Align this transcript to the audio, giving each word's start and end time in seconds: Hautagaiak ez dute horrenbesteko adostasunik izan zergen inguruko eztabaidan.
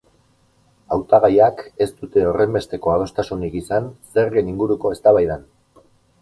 Hautagaiak 0.95 1.61
ez 1.85 1.87
dute 1.99 2.23
horrenbesteko 2.29 2.95
adostasunik 2.95 3.59
izan 3.61 3.91
zergen 4.17 4.51
inguruko 4.55 4.95
eztabaidan. 4.97 5.47